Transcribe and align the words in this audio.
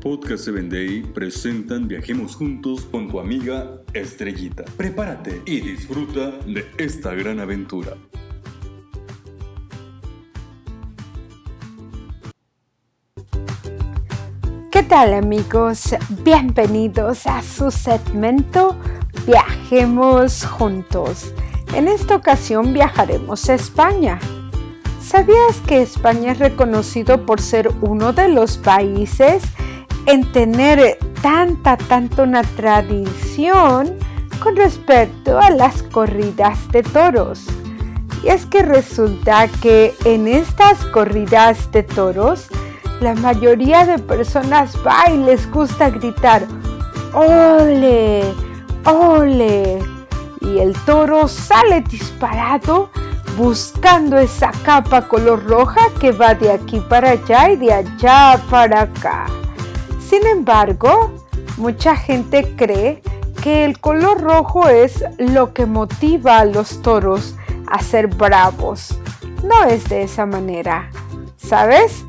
Podcast 0.00 0.44
7 0.44 0.62
Day 0.70 1.02
presentan 1.02 1.86
Viajemos 1.86 2.34
Juntos 2.34 2.86
con 2.90 3.08
tu 3.10 3.20
amiga 3.20 3.82
Estrellita. 3.92 4.64
Prepárate 4.78 5.42
y 5.44 5.60
disfruta 5.60 6.30
de 6.46 6.64
esta 6.78 7.12
gran 7.12 7.38
aventura. 7.38 7.98
¿Qué 14.70 14.82
tal 14.84 15.12
amigos? 15.12 15.94
Bienvenidos 16.24 17.26
a 17.26 17.42
su 17.42 17.70
segmento 17.70 18.76
Viajemos 19.26 20.46
Juntos. 20.46 21.34
En 21.74 21.88
esta 21.88 22.16
ocasión 22.16 22.72
viajaremos 22.72 23.50
a 23.50 23.54
España. 23.54 24.18
¿Sabías 25.02 25.60
que 25.66 25.82
España 25.82 26.32
es 26.32 26.38
reconocido 26.38 27.26
por 27.26 27.42
ser 27.42 27.68
uno 27.82 28.14
de 28.14 28.28
los 28.28 28.56
países 28.56 29.42
en 30.06 30.30
tener 30.32 30.98
tanta, 31.22 31.76
tanta 31.76 32.22
una 32.22 32.42
tradición 32.42 33.94
con 34.42 34.56
respecto 34.56 35.38
a 35.38 35.50
las 35.50 35.82
corridas 35.84 36.70
de 36.72 36.82
toros? 36.82 37.46
Y 38.22 38.28
es 38.28 38.44
que 38.46 38.62
resulta 38.62 39.48
que 39.62 39.94
en 40.04 40.28
estas 40.28 40.84
corridas 40.86 41.70
de 41.72 41.82
toros, 41.82 42.48
la 43.00 43.14
mayoría 43.14 43.86
de 43.86 43.98
personas 43.98 44.76
va 44.86 45.10
y 45.10 45.16
les 45.18 45.50
gusta 45.50 45.88
gritar, 45.88 46.46
¡Ole! 47.14 48.22
¡Ole! 48.84 49.78
Y 50.42 50.58
el 50.58 50.74
toro 50.84 51.28
sale 51.28 51.80
disparado 51.82 52.90
buscando 53.36 54.18
esa 54.18 54.50
capa 54.64 55.08
color 55.08 55.44
roja 55.44 55.80
que 55.98 56.12
va 56.12 56.34
de 56.34 56.52
aquí 56.52 56.80
para 56.88 57.10
allá 57.10 57.50
y 57.50 57.56
de 57.56 57.72
allá 57.72 58.38
para 58.50 58.82
acá. 58.82 59.26
Sin 60.10 60.26
embargo, 60.26 61.12
mucha 61.56 61.94
gente 61.94 62.56
cree 62.56 63.00
que 63.44 63.64
el 63.64 63.78
color 63.78 64.20
rojo 64.20 64.68
es 64.68 65.04
lo 65.18 65.54
que 65.54 65.66
motiva 65.66 66.40
a 66.40 66.44
los 66.44 66.82
toros 66.82 67.36
a 67.68 67.80
ser 67.80 68.08
bravos. 68.08 68.98
No 69.44 69.62
es 69.66 69.88
de 69.88 70.02
esa 70.02 70.26
manera. 70.26 70.90
¿Sabes? 71.36 72.04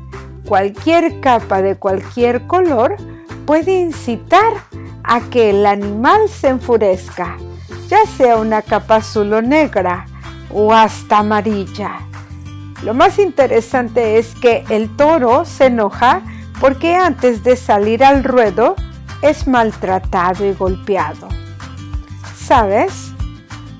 Cualquier 0.48 1.20
capa 1.20 1.62
de 1.62 1.76
cualquier 1.76 2.48
color 2.48 2.96
puede 3.46 3.78
incitar 3.78 4.52
a 5.04 5.20
que 5.20 5.50
el 5.50 5.64
animal 5.64 6.28
se 6.28 6.48
enfurezca, 6.48 7.36
ya 7.86 8.04
sea 8.16 8.34
una 8.34 8.62
capa 8.62 8.96
azul 8.96 9.32
o 9.32 9.42
negra 9.42 10.06
o 10.52 10.74
hasta 10.74 11.18
amarilla. 11.18 12.00
Lo 12.82 12.94
más 12.94 13.20
interesante 13.20 14.18
es 14.18 14.34
que 14.34 14.64
el 14.70 14.96
toro 14.96 15.44
se 15.44 15.66
enoja 15.66 16.22
porque 16.62 16.94
antes 16.94 17.42
de 17.42 17.56
salir 17.56 18.04
al 18.04 18.22
ruedo 18.22 18.76
es 19.20 19.48
maltratado 19.48 20.46
y 20.46 20.52
golpeado. 20.52 21.28
¿Sabes? 22.36 23.10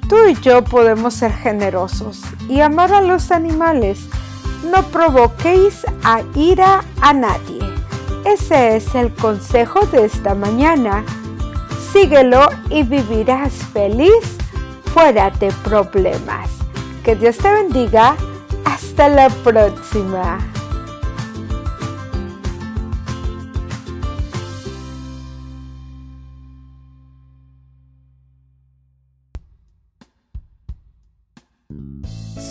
Tú 0.09 0.17
y 0.27 0.35
yo 0.41 0.65
podemos 0.65 1.15
ser 1.15 1.33
generosos 1.33 2.23
y 2.49 2.61
amar 2.61 2.93
a 2.93 3.01
los 3.01 3.31
animales. 3.31 4.01
No 4.69 4.83
provoquéis 4.89 5.87
a 6.03 6.23
ira 6.35 6.83
a 7.01 7.13
nadie. 7.13 7.61
Ese 8.25 8.77
es 8.77 8.93
el 8.97 9.15
consejo 9.15 9.87
de 9.87 10.07
esta 10.07 10.35
mañana. 10.35 11.05
Síguelo 11.93 12.49
y 12.69 12.83
vivirás 12.83 13.53
feliz 13.73 14.39
fuera 14.93 15.31
de 15.31 15.53
problemas. 15.63 16.51
Que 17.05 17.15
Dios 17.15 17.39
te 17.39 17.49
bendiga. 17.49 18.17
Hasta 18.65 19.09
la 19.09 19.29
próxima. 19.29 20.41